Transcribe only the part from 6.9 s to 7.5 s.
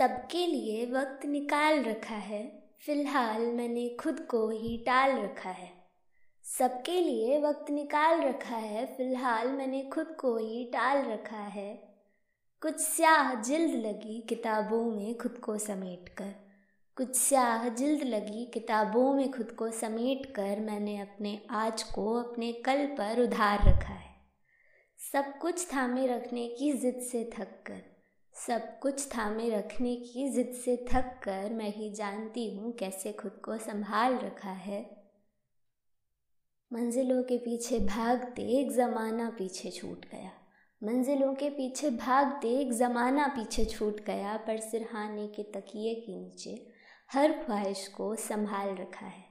लिए